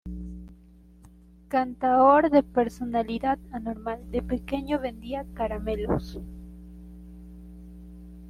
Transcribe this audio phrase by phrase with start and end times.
[1.47, 6.19] Cantaor de personalidad anormal, de pequeño vendía caramelos.